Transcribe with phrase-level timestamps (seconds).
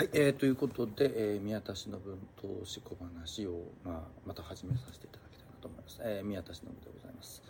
[0.00, 1.92] はい、えー、ということで、えー、宮田忍
[2.40, 7.42] 投資小話を、まあ、また始めさせていただきたいなと思います、えー、宮田忍でございます、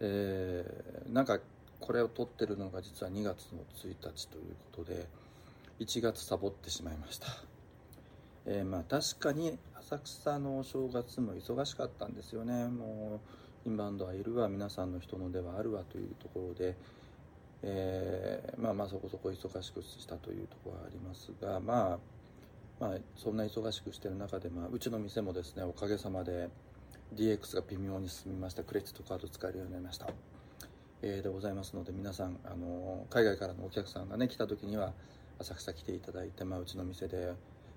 [0.00, 1.40] えー、なんか
[1.80, 5.06] これを撮ってるのが実は2月の1日ということで
[5.78, 7.26] 1月サボってしまいました、
[8.46, 12.66] えー、まあ確かに浅草のお正月も忙しかったんですよね。
[12.68, 13.20] も
[13.66, 16.76] うインバウンドはいるわ皆さんの人のではあるわというところで
[17.66, 21.98] えー、まあまあそこそこ忙しくしたというところはありますが、まあ、
[22.78, 26.50] まあそんな忙しくしてる中で、まあ、うちの店もですねおかげさまで
[27.14, 28.64] DX が微妙に進みました。
[28.64, 30.08] クレジットカード使えるようになりました、
[31.02, 34.92] えー、でございますので皆さんあの海外からのお客さんがね来た時には
[35.38, 37.32] 浅草来ていただいて、まあ、うちの店で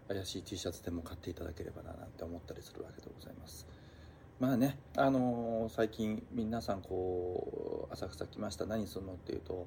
[0.10, 3.68] 怪しい T シャツでも買っていただければななんて思ったりするわけでございます。
[4.40, 8.68] まあね、あのー、最近皆さんこう浅草来ました。
[8.68, 9.66] 何するのっていうと、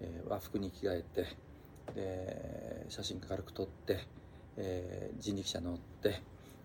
[0.00, 1.26] えー、和服に着替えて
[1.94, 3.98] で写真軽く撮って、
[4.56, 6.22] えー、人力車乗って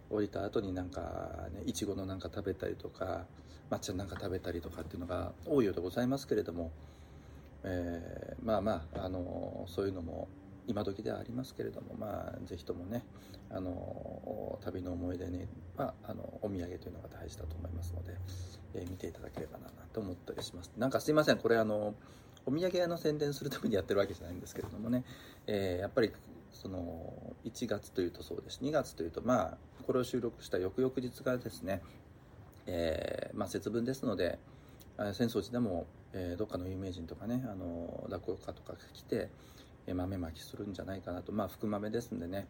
[0.09, 3.25] 降りた後になんかねいちごのなんか食べたりとか
[3.69, 6.71] 抹茶なんか食べたりとかっていうのが多いようでございますけれども、
[7.65, 10.29] えー、まあまあ、あのそういうのも
[10.67, 13.03] 今時ではありますけれども、まあ、ぜひともね、
[13.49, 18.17] あの旅の思い出にはあのお土産というのが大事だと思いますので、
[18.73, 20.71] えー、見ていただければなと思ったりします。
[20.77, 21.93] なんかすいませんこれあの
[22.45, 25.03] お土産屋の宣伝するためにやってるわけじゃないんですけれどもね、
[25.47, 26.11] えー、やっぱり
[26.51, 28.59] その1月というとそうです。
[28.61, 31.81] 2月というとまあこれを収録した翌々日がですね、
[32.65, 34.39] えー、まあ、節分ですので
[34.97, 39.29] 浅草寺でも、えー、どっかの有名人とかねあの落語家とか来て
[39.93, 41.31] 豆まきするんじゃないかなと。
[41.31, 42.47] まあ福豆ですんでね。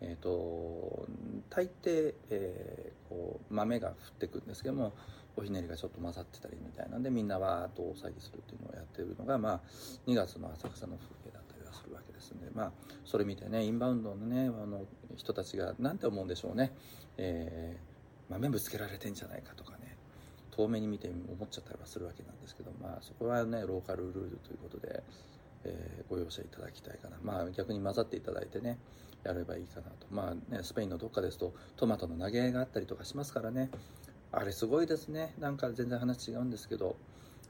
[0.00, 1.06] えーと、
[1.50, 4.92] 大抵、えー、こう豆が降ってくんですけども
[5.36, 9.60] おひねりがちょっと混ざってたりみたいなんでみんなわーっと大騒ぎするっていうのをやってるのが、まあ、
[10.06, 12.72] 2月の浅草の風景だったりはするわけですんで、まあ、
[13.04, 14.84] それ見てねインバウンドのねあの
[15.16, 16.72] 人たちが何て思うんでしょうね、
[17.16, 19.96] えー、豆ぶつけられてんじゃないかとかね。
[20.50, 25.02] 遠目に見て思っちゃったりはするわけなんですけど、まあ、そこはねローカルルールということで。
[25.64, 27.16] えー、ご容赦いただきたいかな。
[27.22, 28.78] まあ逆に混ざっていただいてね
[29.24, 30.06] やればいいかなと。
[30.10, 33.70] まあねスペインのどっかですとトマトの投げ合いがあったりとかしますからね。
[34.30, 35.34] あれすごいですね。
[35.38, 36.96] なんか全然話違うんですけど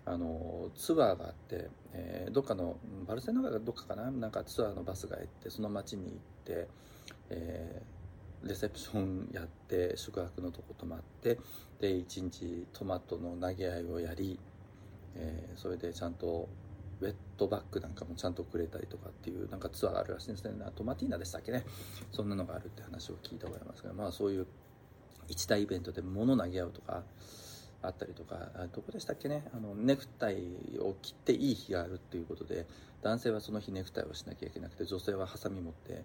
[0.04, 4.10] あのツアーがあって、えー、どっかのバルセロナがどっかかな？
[4.10, 6.14] なんかツアーのバスが行ってその町に行っ
[6.44, 6.68] て、
[7.30, 11.38] えー、レセプションやって宿泊のとこ泊まって
[11.80, 14.38] で一日トマトの投げ合いをやり、
[15.16, 16.48] えー、それでちゃんと
[17.38, 20.52] トバッグなんかもちゃんとくれたりとかっていうなんかツアーがあるらしいんですね。
[20.74, 21.64] トマティーナでしたっけね。
[22.12, 24.46] そんなのがあるって話を聞いたことありますがまあそういう
[25.28, 27.02] 一大イベントで物投げ合うとか
[27.80, 29.44] あったりとかどこでしたっけね。
[29.54, 30.42] あのネクタイ
[30.80, 32.66] を切っていい日があるっていうことで
[33.02, 36.02] 男性はその日ネクタイをしなきゃいけなくて女性はハサミ持って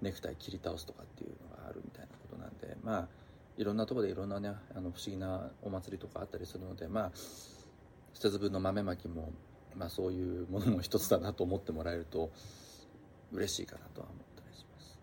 [0.00, 3.08] ネクタイ切り倒すとかっていうのがあるみたいなことなんでまあ
[3.56, 7.10] いろんなところでいろんなねあの不思議なお祭りとかあったりするのでまあ
[8.14, 9.32] 節分の豆まきも
[9.78, 12.30] まあ、そういうものも一つだなと思ってもらえると
[13.32, 14.98] 嬉しいかなとは思ったりします。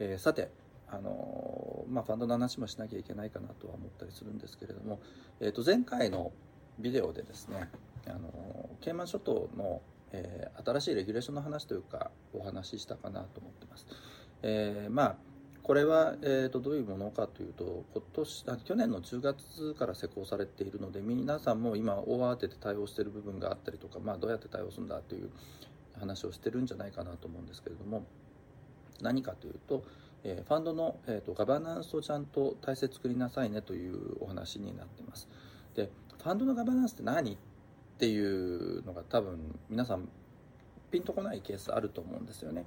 [0.00, 0.50] えー、さて
[0.90, 5.00] あのまあ、ファンドの話もしなきゃいけないかなとは思ったりするんですけれども、
[5.38, 6.32] えー、と前回の
[6.78, 7.68] ビデオでですね
[8.06, 13.86] あのケイマン諸島の、えー、新しいレギュレーションの話というかお話ししたかなと思ってます。
[14.42, 15.16] えー、まあ
[15.68, 25.28] これは、えーと、どういうものかというと今年あ去年の10月から施行されているので皆さんも今大慌てで対応している部分があったりとか、まあ、どうやって対応するんだという
[26.00, 28.06] 話をしてるんじゃないかなと思うんですけれども
[29.02, 29.84] 何かというと、
[30.24, 35.28] えー、ファンドの、えーと、ガバナンスをちゃんと体制作りなさいねというお話になっています。
[35.74, 37.36] でファンドのガバナンスって何っ
[37.98, 40.08] ていうのが多分皆さん
[40.90, 42.64] ピンとこないケースあると思うんですよね。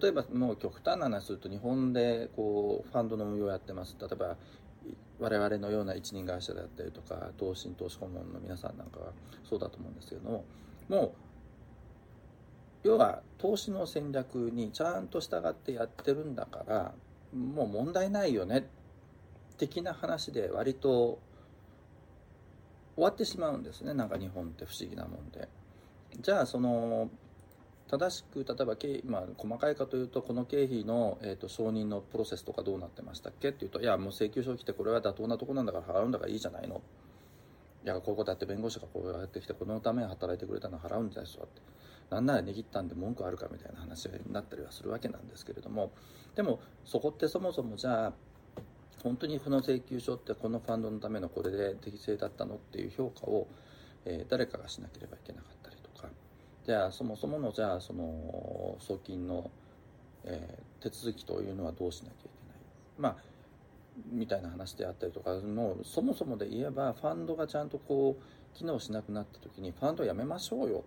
[0.00, 3.96] 例えばもう極端な話すると日本でこうファンドの運用をやってます。
[4.00, 4.36] 例えば
[5.20, 9.12] 我々のような一人会社であったりとか投信投資顧問の皆さんなんかは
[9.48, 10.44] そうだと思うんですけども。
[10.88, 11.12] もう
[12.82, 16.92] 要は投資の戦略にちゃんと従ってやってるんだから
[17.32, 18.68] もう問題ないよね。
[19.56, 21.20] 的な話で割と
[22.96, 23.94] 終わってしまうんですね。
[23.94, 25.48] なんか日本って不思議なもんで。
[26.20, 27.08] じゃあその
[27.92, 33.50] 正しく例えば経まあ、細かいかというとこの経費の、えーと、承認のプロセスとかどうなってましたっけ？
[33.50, 36.80] っていうといやもう請求書来てこれは妥当なとこなんだから払うんだからいいじゃないの。
[37.84, 41.60] いやこういうことだって弁護士がこうやってきてこのために働いてくれたの払うんですよって。
[42.08, 45.90] なんなら握ったんで文句あるかみたいな話になったりはするわけなんですけれども。
[46.34, 48.12] でもそこってそもそもじゃあ
[49.02, 53.48] 本当にこの請求書ってこのファンドのためのこれで適正だったのっていう評価を、
[54.06, 55.61] えー、誰かがしなければいけなかった。
[56.66, 59.50] じゃあそもそものじゃあその送金の、
[60.24, 62.58] えー、手続きというのはどうしなきゃいけない？
[62.98, 63.16] まあ
[64.10, 70.84] みたいな話であったりとかもうそもそもで言えばファンドがちゃんとこう機能しなくなった時にファンドやめましょうよ。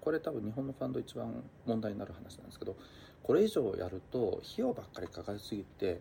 [0.00, 2.74] これ多分日本のファンド一番問題になる話なんですけど
[3.22, 6.00] これ以上やると費用ばっかりかかりすぎて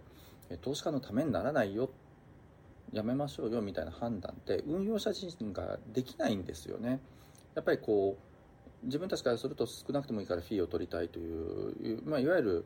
[0.62, 1.89] 投資家のためにならないよ。
[2.92, 7.00] やめましょうよみたいな判断って運用者自身ができないんですよね。
[7.53, 8.28] やっぱりこう
[8.83, 12.65] 自分たちからすると少なくてもいいからフィーを取りたいという、まあ、いわゆる、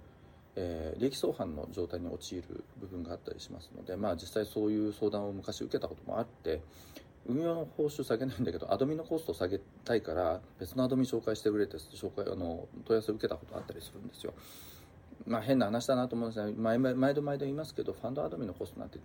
[0.56, 6.62] えー、利益相反の状態に陥る部分があったりしますので、まあ、実際そういう相談を昔受けたこともあって
[7.25, 14.33] 運用の報酬下げないんだけどアドミのコストを下げたいから別のアドミ紹介してくれて紹介あの問い合わせを受けたことあったりするんですよ。
[15.25, 19.00] まあ変な話だなと思うんですが毎毎度毎度言いますけどファンドアドミのコストなんて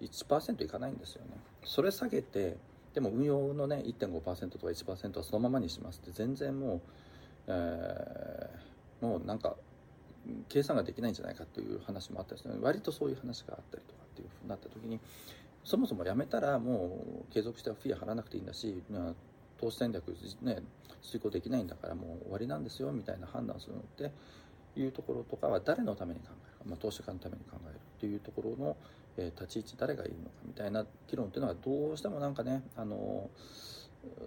[0.00, 1.32] 1%いかないんですよね。
[1.64, 2.56] それ下げて
[2.98, 6.80] でも運用のね1.5%とか1%はそのままにしますって全然もう、
[7.46, 9.54] えー、もうなんか
[10.48, 12.58] 計算ができないんじゃないかという話もあったりする。
[12.60, 14.98] 割とそういう話があったりとかっていうふうになった時に
[15.62, 18.82] そもそもやめたらもう継続してフィー払わなくていいんだし
[19.60, 20.08] 投資戦略
[20.42, 20.58] ね
[21.00, 24.10] 遂行できないんだからもう終わりなんですよみたいな判断するのって
[24.74, 28.76] いうところとかは誰のために考えるか、まあ、投資家のために考えるっていうところの、
[29.18, 33.28] えー、立ち位置誰がいるのかみたいな議論っていうのはどうしてもなんかねあの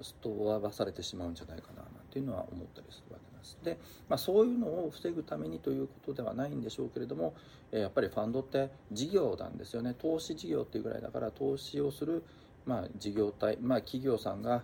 [0.01, 3.57] すっ飛ばされてしまうんじゃないかななんていうのは思ったりするわけです。
[3.63, 3.77] で、
[4.09, 7.33] まあ、そういうのを防ぐためにということではないんでしょうけれども、
[7.71, 12.23] え、やっぱりファンドって事業なんですよね投資事業っていうぐらいだから投資をする、
[12.65, 14.63] まあ、事業体、まあ、企業さんが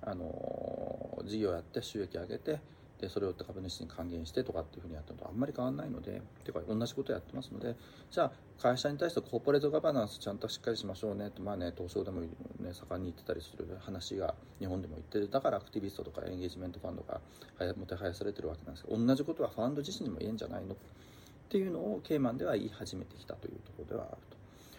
[0.00, 2.60] あの事業やって収益上げて
[3.00, 7.76] でそれを株主に還元してとかっていうふうにやったのとあんまり変わらないのでていうか同じことやってますので
[8.10, 12.28] じゃあ会社に対してコーポレートガバナンスちゃんとしっかりしましょうねとまあね東証でも、ね、
[12.72, 15.28] 盛んに言ってたりする話が日本でも言ってる。
[15.28, 17.20] だからアクティビストとかエンゲージメントファンドが
[17.74, 20.76] もてはやされてるわけなんですけど同じことはファンド自身にも言えんじゃないのっ
[21.48, 24.36] ていうのをケイマンでは言い始めてきたというところではあると。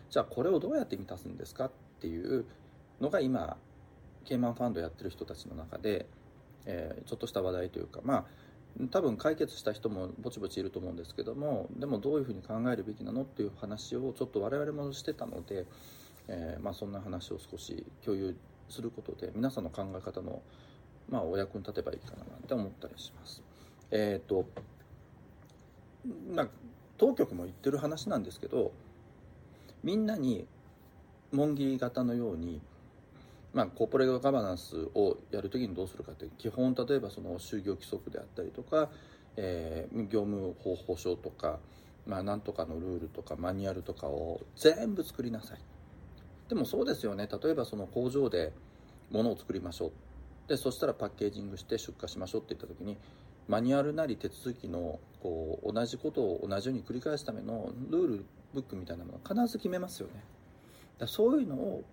[0.09, 2.45] じゃあこれをどうやって満たすんですかっていう
[2.99, 3.57] のが今
[4.25, 6.07] ケイマンファンドやってる人たちの中で
[6.67, 8.25] えー、ちょっとした話題というかまあ
[8.91, 15.65] 多分解決した人もぼちぼちいると思うんですけどもでもどういうふうに考えるべきなのっていう話をちょっと我々もしてたので、
[16.27, 18.35] えー、まあ、そんな話を少し共有
[18.69, 20.43] することで皆さんの考え方の、
[21.09, 23.41] まあ、お役に立てばいいかななんて思ったりします。
[23.89, 24.45] えっ、ー、と
[26.33, 26.47] ま、
[26.97, 28.71] 当局も言ってる話なんですけど
[29.83, 30.47] みんなに
[31.31, 32.61] 門切り型のように
[33.57, 38.91] まあ、コーポレートガバナンスをやるときにどうするかって基本例えばその就業規則であったりとか、
[39.35, 41.57] えー、業務方法保証とか、
[42.05, 45.57] まあ、なんとかのルールとかマニュアルとかを全部作りなさい。
[46.49, 47.27] でもそうですよね。
[47.43, 48.53] 例えばその工場で
[49.09, 49.91] 物を作りましょう。
[50.47, 52.95] でそしたらパッケージングして出荷しましょうって言った時に
[53.47, 60.23] マニュアルなり手続きのこう同じことを同じように繰り返すためのルールブックみたいなものは必ず決めますよね。
[60.99, 61.83] だそういうのを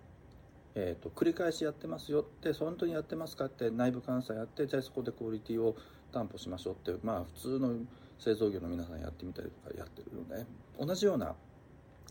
[0.77, 5.75] えーと、繰り返しやってますよって本当にやってますかって内部監査やってじゃあそこでクオリティを
[6.11, 7.75] 担保しましょうってまあ普通の
[8.19, 10.45] 製造業の皆さんやってみたりとかやってるので
[10.77, 11.33] 同じような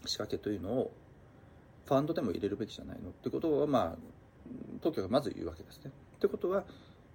[0.06, 0.93] 仕掛けというのを
[1.84, 3.96] ファンドでも入れるべきじゃないのってことはまあ
[4.81, 5.90] 当局がまず言うわけですね。
[6.17, 6.64] ってことは、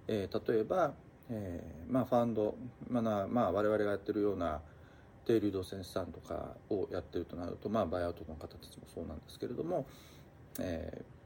[0.08, 0.92] えー、例えば、
[1.30, 2.56] えー、まあ、ファンド、
[2.88, 4.60] まあ、まあ我々がやってるような
[5.26, 9.86] 低流動性資産とかをやってるとなると、まあ、バイアウトの方たちもそうなんですけれども、
[10.58, 11.19] えー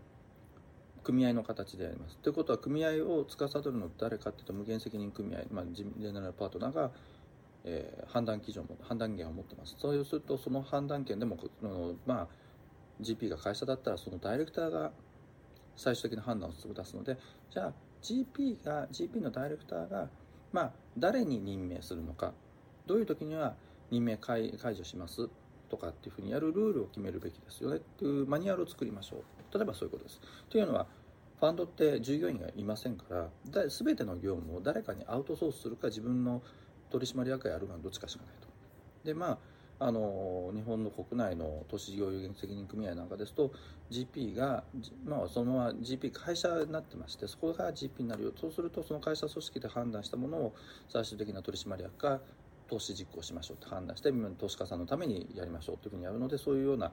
[1.04, 2.16] 組合の形であります。
[2.16, 6.90] ということは組合を司るのは誰かというと無限責任組合、まあ、ジェネラルパートナーが、
[7.64, 9.76] えー、判断基準も判断権を持ってます。
[9.78, 11.38] そうするとその判断権でも
[12.06, 12.28] まあ
[13.00, 14.92] GP が会社だったらそのダイレクターが
[15.76, 17.18] 最終的な判断を出すので
[17.50, 20.08] じゃあ GP が GP のダイレクターが
[20.52, 22.32] まあ誰に任命するのか
[22.86, 23.54] どういう時には
[23.90, 25.28] 任命解除します
[25.68, 30.20] とかっていうふうにやるルールを決めるべきですよねっていうマニュアルを作りましょう例えばそういうことです。
[30.50, 30.86] というのは
[31.40, 33.28] ファンドって従業員がいませんから
[33.68, 36.42] 全ての業務を誰かにアウトソースするか自分の
[36.90, 38.48] 取締役がやるのはどっちかしかないと。
[39.04, 39.38] でまあ
[39.80, 43.50] あの日本の国内の都市事業有限責任組合なんかですと
[43.90, 44.62] GP が、
[45.04, 48.32] まあ、そのまま GP 会社になってましてそこが GP になるよ。
[48.40, 50.54] そうするとその会社組織で判断したものを
[50.88, 52.20] 最終的な取締役が
[52.68, 56.92] 投資実行しましょうって判断して投資家さんのためにやりましょうというふうにやるのでそういうような、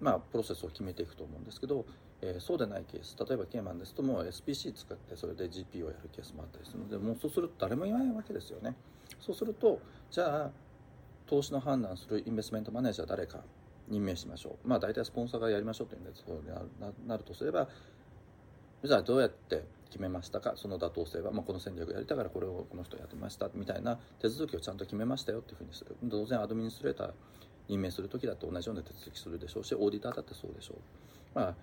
[0.00, 1.84] まあ、プロセスを決めていくと思うんですけど、
[2.20, 8.74] えー、そうでないケース例えばケーマンですともう SPC 使ってそれで GP をやるケースもあったりするのでもうそうすると誰も言わないわけですよね。
[9.20, 10.50] そうするとじゃあ
[11.26, 13.40] 投資の判断するインベストメントマネージャー誰か
[13.88, 14.68] 任命しましょう。
[14.68, 17.68] まあ大体スポンサーがやりましょうというんでそうななるとすれば
[18.84, 20.54] じゃあどうやって決めましたか？
[20.56, 23.48] その妥当性は、まあ、この戦略やりたからこれをこの人やってました。
[23.54, 25.96] みたいな手続きをちゃんと決めましたよっていうふうにする。
[26.10, 27.10] 当然アドミニストレーター
[27.68, 30.76] 任命する時だって同じような手続きするでしょうしオーディターだってそうでしょう。
[31.34, 31.54] まあっ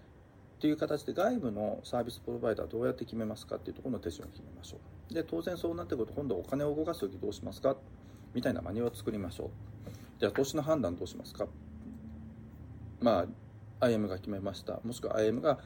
[0.58, 4.78] ていう形で外部のサービスプロバイダーどうやって決めますかっていうところの手順を決めましょ
[5.12, 5.14] う。
[5.14, 7.76] で当然そうなってくると今度お金を動かす時どうしますか？
[8.34, 9.50] みたいなマニュアルを作りましょう。
[10.20, 11.48] じゃあ投資の判断どうしますか？
[13.02, 13.28] ま
[13.82, 14.80] あ IM が決めました。
[14.84, 15.60] もしくは IM が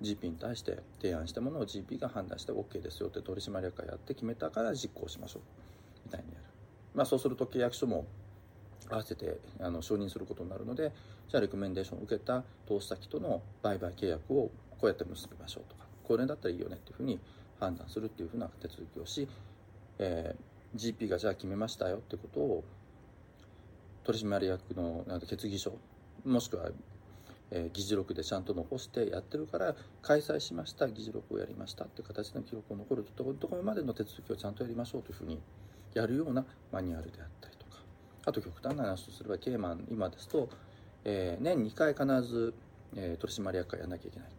[0.00, 5.42] GP に対して提案したものを GP が判断して OK ですよって取締役会やって決めたから実行しましょう。
[6.06, 6.44] みたいにやる。
[6.94, 8.06] まあそうすると契約書も
[8.90, 10.92] 合わせてあの承認することになるので
[11.28, 17.18] じゃあレコメンデーションを受けた投資先との売買契約をこうやって結びましょうとかこれだったらいいよねっていうふうに
[17.60, 19.28] 判断するっていうふうな手続きをし、
[19.98, 22.64] えー、GP がじゃあ決めましたよってことを
[24.04, 25.76] 取締役のなん決議書
[26.24, 26.70] もしくは、
[27.50, 35.40] えー、議事録でちゃんと残してやってるから開催しました議事録をやりましたっていう形の記録を残るところまでの手続きをちゃんとやりましょうというふうに
[35.94, 37.57] やるようなマニュアルであったり
[38.28, 40.48] あと極端な話とすればケーマン今ですと、
[41.04, 42.54] えー、年2回必ず、
[42.96, 44.28] えー、取締役会やらなきゃいけない。
[44.28, 44.32] っ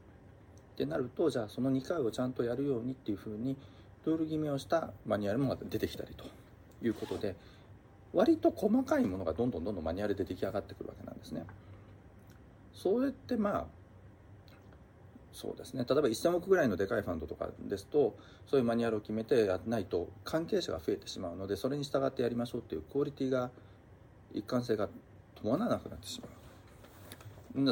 [0.77, 3.57] てなるとじゃあその2回をちゃんとやるようにっていうふうに
[4.05, 6.25] ルール決めをしたマニュアルも出てきたりと。
[6.81, 7.35] いうことで
[8.13, 11.45] 割と細かいものがどんどんどんどんマニュアルで出来上がってくるわけなんですね。
[12.73, 13.65] それってまあ
[15.31, 15.85] そうですね。
[15.87, 18.17] 例えば1000億ぐらいのでかいファンドとかですと
[18.47, 23.51] そういうマニュアルを決めてやらないと関係者が増えてしまうのでそれに従ってやりましょうっていうクオリティが
[24.33, 24.89] 一貫性が
[25.35, 26.39] 伴わなくなってしまう。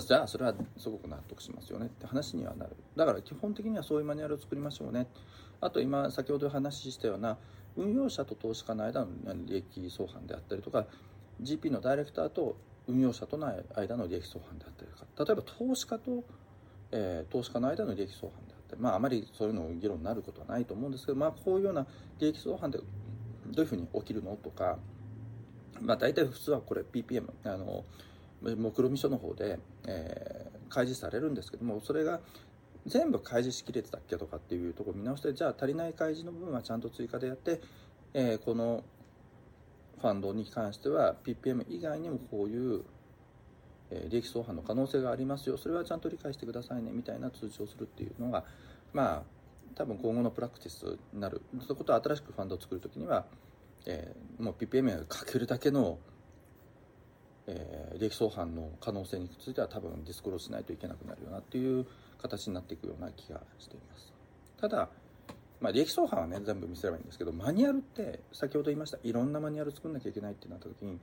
[0.01, 5.07] じゃあそれはすごく納得しますよねって話にはなるだから基本的にはそういうマニュアルを作りましょうね
[5.61, 7.37] あと今先ほど話したような
[7.75, 9.07] 運用者と投資家の間の
[9.45, 10.87] 利益相反であったりとか
[11.41, 16.23] GP のダイレクターと運用者との間の利益相反であったりとか例えば投資家と、
[16.91, 21.85] えー、投資家の間の利益相反であったりまああまりそういうのを議論になることはないと思うんですけどまあこういうような
[22.19, 22.83] 利益相反でど
[23.57, 24.77] ういうふうに起きるのとか
[25.81, 27.83] まあ大体普通はこれ PPM あの
[28.41, 32.19] 目論見書の方で、えー、開示されるんですけどもそれが
[32.85, 37.59] 全部開示しきれてたっけとかっていうところを見直してじゃあ足りない開示の部分はちゃんと追加でやって、
[38.13, 38.83] えー、この
[39.99, 42.83] ファンドに関しては PPM 以外にもこういう、
[44.09, 45.57] 利益相反の可能性がありますよ。
[45.57, 48.43] それはちゃんと理解してくださいねみたいな通知をするっていうのが
[48.93, 49.23] まあ
[49.75, 51.41] 多分今後のプラクティスになる。
[51.59, 53.25] そういうことは新しくファンドを作る時には、
[53.87, 55.97] えー、もう PPM がかけるだけの
[57.47, 61.85] えー、利益相反の可能性については多分ディスクローしないといけなくなるよなっていう
[62.21, 64.13] 形になっていくような気がしています。
[64.59, 64.89] ただ、
[65.61, 70.99] まあ、利益相反はね全部見せればいいんですけどマニュアルって先ほど言いましたいろんなマニュアル作んなきゃいけないってなった時に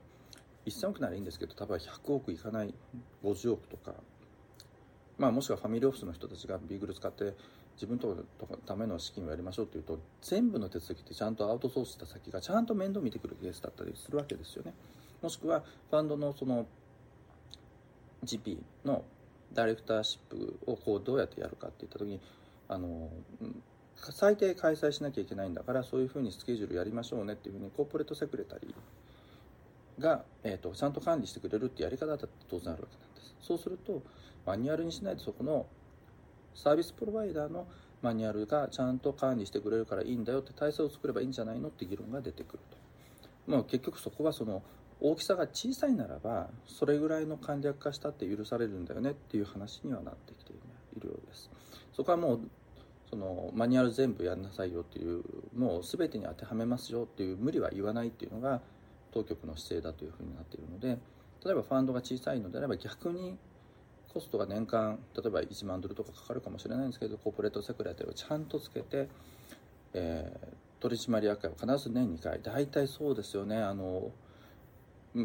[0.67, 2.75] 1000億ならいいんですけど多分100億いかない
[3.23, 3.95] 50億とか
[5.17, 7.35] まあもしくはファミリーオフィスの人たちがビーグル使って
[7.75, 8.09] 自分と
[8.47, 14.73] かための資金をやりましょうっていうと全部の手続きってちゃんとアウトソースした先がちゃんと面倒見てくるケースだったりするわけですよね。
[15.23, 16.67] もしくはファンドのその
[18.25, 19.05] GP の
[19.53, 22.21] ダイレクターシップをこうどうやってやるかっていった時に
[22.69, 23.11] あの
[23.97, 34.03] 最低開催しなきゃいけないんだからそういうふうにスケジュールやりましょうねっていうふうにコーポレートセクレタリーが、えーと、ちゃんと管理してくれるってやり方だって当然あるわけなんですそうすると
[34.45, 35.67] マニュアルにしないとそこの
[36.55, 37.67] サービスプロバイダーの
[38.03, 42.85] マニュアルがちゃんと管理してくれるからいいんだよって体制を作ればいいんじゃないのって議論が出てくると。
[43.51, 44.63] もう結局そこはその
[45.01, 51.51] 大きさが小さいならばそれぐらいの簡略化したって許されるんだよねっていう話にはなってきているようです
[51.93, 52.41] そこはもう
[53.11, 55.23] そのマニュアル全部やんなさいよっていう
[55.55, 58.63] もう全てに当てはめますよっていう無理は言わないっていうのが
[59.13, 60.99] 当局の姿勢だというふうになっているので
[61.45, 63.37] 例えばファンドが小さいのであれば逆に
[64.15, 69.09] コストが年間例えば1万ドルとかかかるかもしれないんですけどコーポレートセクレタリーをちゃんとつけて、
[69.93, 72.41] えー、取締役会は必ず年2回。
[72.41, 73.59] 大体そうですよね。
[73.59, 74.13] あの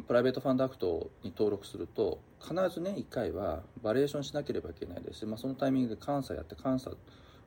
[0.08, 5.20] プライベートファンドアクトに登録すると必ず年1回はバリュエーションしなければいけないです。
[5.20, 6.92] し、まあ、そのタイミングで監査やって監査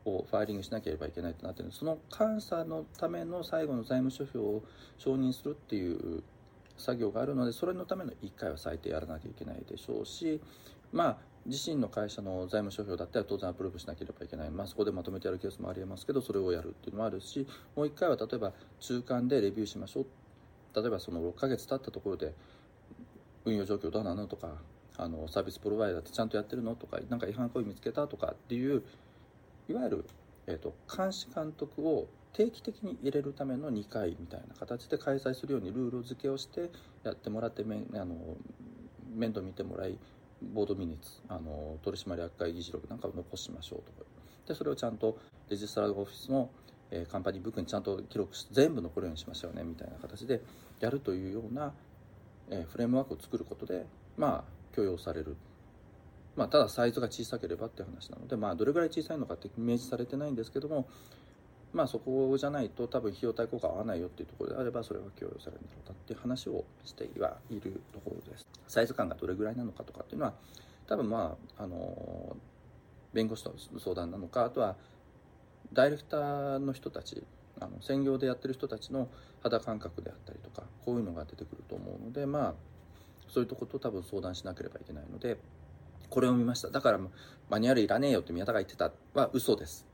[0.05, 4.63] をファイリングしなければいけないとなってるその監査のための最後の財務諸表を
[4.99, 6.23] 承認するっていう
[6.83, 10.41] 作業があるのでそれのための1回は最低やらなきゃいけないでしょうし
[10.93, 20.07] まあ自身の会社の財務諸表だったら当然アプローブしなければいけない、まあ、そこでまとめてやるケースもありえますけどそれをやるっていうのもあるしもう1回は例えば中間でレビューしましょう。
[20.75, 22.35] 例えばその6ヶ月経ったところで
[23.45, 24.55] 運用状況どうなのとか
[24.97, 28.83] あのサービスプロバイダーってちゃんとやってるのとか何か違反行為見つけたとかっていう
[29.69, 30.05] いわゆる、
[30.47, 36.71] えーと、監視監督を定期的に入れるための2回みたいな形で開催するようにルール付けをして
[37.05, 38.17] やってもらってめあの
[39.15, 39.99] 面倒見てもらい
[40.55, 44.11] ボードミニッツあの取締役会議事録なんかを残しましょうとか。
[44.47, 46.51] でそれをちゃんとレジストラードオフィスの、
[46.91, 50.41] えー、カンパニーブックにちゃんと記録して全部残るようにしましょうねみたいな形で
[50.81, 51.73] やるというような、
[52.51, 53.87] えー、フレームワークを作ることで
[54.17, 55.37] まあ許容される。
[56.35, 60.89] まあ、ただサイズが小さければって話なので、まあ、どれぐらい小さいのかって明示されてないんですけども、
[61.73, 68.47] まあ、そこじゃないと多分費用対効果合わないよっていうところであればそれは許容されるんだろうかっていう話をしてはいるところです。
[68.69, 70.35] サイズ感がどれぐらいなのかとかっていうのは
[70.87, 72.37] 多分まああの
[73.13, 74.77] 弁護士との相談なのかあとは
[75.73, 77.23] ダイレクターの人たち
[77.61, 79.09] あの専業でやってる人たちの
[79.43, 82.55] 肌感覚であったりとかこういうのが出てくると思うのでまあ
[83.29, 85.39] そういうとこと多分相談しなければいけないので
[86.11, 86.69] これを見ました。
[86.69, 87.01] だから
[87.49, 89.92] マニュアルいらねえよって宮田が言ってたは嘘です。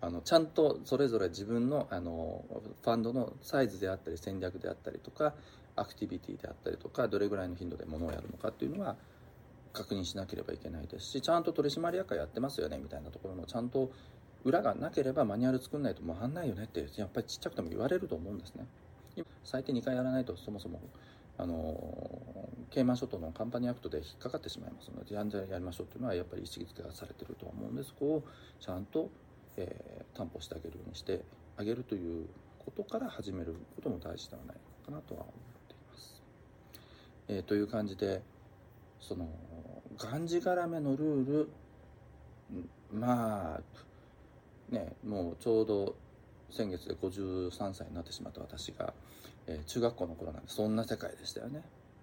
[0.00, 2.44] あのちゃんとそれぞれ自分のあの
[2.82, 5.34] ファンドのサイズであったり戦略であったりとか
[5.76, 8.96] アクティビティであったりとかどれぐらいの頻度でものをやるのかっていうのは
[9.72, 13.90] 確認しなければいけないですしちゃんと取締役会やってますよねみたいなところのちゃんと
[14.44, 18.66] 裏がなければマニュアル作んないと回んないよねってやっぱりちっちゃくても言われると思うんですね。
[19.42, 20.80] 最低2回やらないとそもそも
[21.36, 28.24] あのケイマン諸島のカンパニーアクトで引っかかってしまいますのでやんじゃやりましょうというのはやっぱり意識づけがされてると思うんでそこを
[28.60, 29.10] ちゃんと
[29.58, 31.20] えー、担保してあげるようにして
[31.56, 32.26] あげるという
[32.64, 35.34] ことから始めることも大事ではないのかなとは思っ
[35.66, 36.22] ています。
[37.26, 38.22] えー、という感じで
[39.00, 39.28] その
[39.98, 41.50] がんじがらめのルール
[42.92, 43.60] まあ
[44.70, 45.96] ねもうちょうど
[46.50, 48.94] 先月で53歳になってしまった私が、
[49.46, 51.62] えー、中学校の頃なんでそんな世界でしたよね。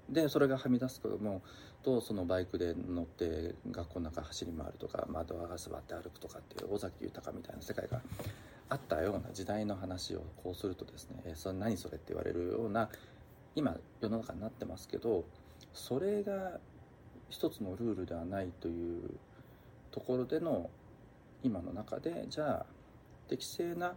[0.09, 1.41] でそれがはみ出すことも
[1.83, 8.01] とそのバイクで乗って学校の中走り回るとか窓ガ座って歩くとかっていう尾崎豊みたいな世界が
[8.69, 12.89] あったような時代の話をこうするとですね「えそれ何それ?」って言われるような
[13.55, 15.25] 今世の中になってますけど
[15.73, 16.59] それが
[17.29, 19.17] 一つのルールではないという
[19.91, 20.69] ところでの
[21.43, 22.65] 今の中でじゃあ
[23.27, 23.95] 適正な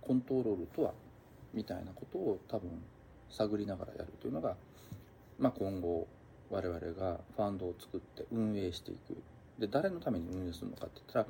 [0.00, 0.92] コントロールとは？
[1.54, 2.70] みたいなことを多分
[3.30, 4.56] 探りながらやるというのが
[5.38, 6.06] まあ、今後
[6.50, 9.16] 我々がファンドを作って運営していく
[9.58, 11.26] で誰のために運営するのかって言ったら、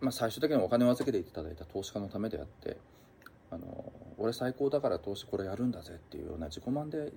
[0.00, 2.76] まあ、最終的にはお金を預けていただいた投資家のためであって
[3.50, 7.12] あの俺最高だから投資これやるんだぜっていうような自己満で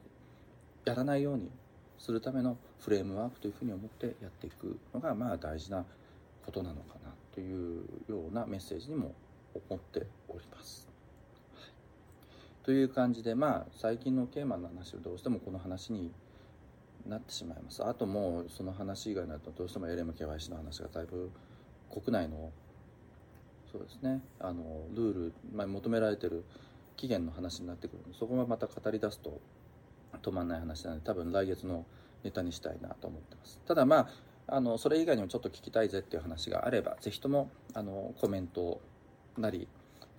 [0.86, 1.50] やらないように
[1.98, 5.86] するためのフレームワークというふうに思ってやっていくのがまあ大事な
[6.46, 9.14] ことなのかなというようなメッセージにも
[9.70, 10.91] 思っております。
[12.72, 16.10] という感じでまあ最近のケーマの話をどうしてもこの話に
[17.06, 17.84] なってしまいます。
[17.86, 21.32] あともうその話以外になるとどうしても LMKYC の話がだいぶ
[21.94, 22.50] 国内の
[23.70, 24.22] そうですね。
[24.40, 26.46] あのルール、まあ、求められてる
[26.96, 29.42] 期限の話になってくるのでそこがまた語り出すと
[30.22, 31.86] 止まんない話なので多分来月の
[32.24, 33.60] ネタにしたいなと思ってます。
[33.68, 34.08] ただま
[34.48, 38.80] ああのそれ以外にもちょっと聞きたいぜっていう話があれば是非ともあのコメント
[39.38, 39.68] なり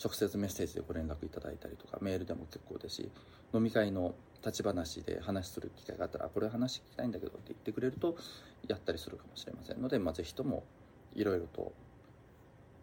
[0.03, 3.11] 直接メッセージでご連絡いただいたりとかメールでも結構ですし
[3.55, 8.17] 飲み会の立ち話で話する機会があったらこれ話聞きたいんだけどって言ってくれると
[8.67, 10.65] やったりするかもしれませんので、まあ、ぜひとも
[11.15, 11.73] いろいろと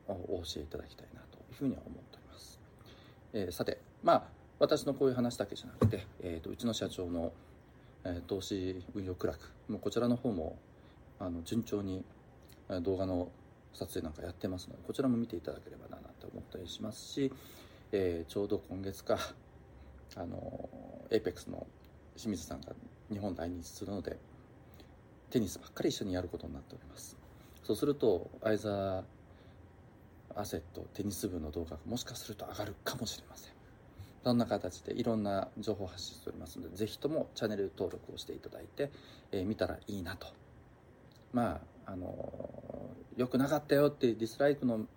[0.08, 2.60] お教えいただきたいなというふうには思っております、
[3.34, 4.24] えー、さてまあ
[4.60, 7.32] 私のこういう話だけじゃなくて、えーと、うちの社長の、
[8.04, 10.58] えー、投資運用苦楽もうこちらの方も
[11.20, 12.04] あの順調に
[12.82, 13.30] 動画の
[13.74, 17.32] 撮影なんかやってますのでこちらも見ていただければななと思ったりしますし、
[17.92, 19.18] えー、ちょうど今月か
[20.16, 20.70] あの
[21.12, 21.66] エイペックスの
[22.16, 22.74] 清水さんが
[23.12, 24.18] 日本来日するので
[25.30, 27.16] テニスばっかり一緒にやることになっております。
[27.64, 29.04] そうすると相沢
[30.36, 33.54] アセットテニス部の動画がもしかすると上がるかもしれません。
[34.24, 38.92] そんな形でいろんな情報発信しておりますのでぜひともチャンネル登録をしていただいて、
[39.32, 40.28] えー、見たらいいなと。
[41.32, 42.59] まああの
[43.20, 44.88] 良くなかったよってディスライクの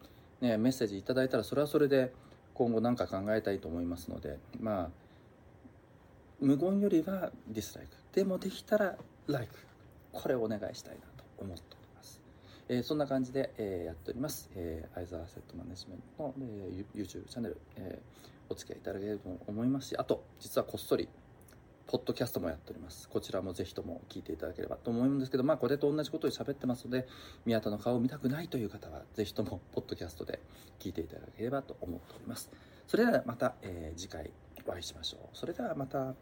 [0.41, 2.13] ね、メッセージいただいたらそれはそれで
[2.55, 4.91] 今後何か考えたいと思いますのでまあ
[6.41, 7.97] 無言よりはディスライク。
[8.13, 8.97] でもできたら
[9.29, 9.55] ライク。
[10.13, 12.21] これをお願いしたいなと思っております、
[12.69, 21.09] えー、そんな感じで、えー、やっております、えー、アイザーセットマネジメントの、えー、YouTube チャンネル、えー、お付き合いいただければと思いますしあと実はこっそり
[21.87, 23.09] ポッドキャストもやっております。
[23.09, 27.07] こちらもぜひとも聞いていただければと思うんですけど、まあ、これと同じことを喋ってますので、
[27.45, 30.41] 宮田の顔を見たくないという方は、ぜひとも ポッドキャストで
[30.79, 32.51] 聞いていただければと思っております。
[32.87, 34.31] それではまた、えー、次回
[34.67, 35.37] お会いしましょう。
[35.37, 36.15] それではまた。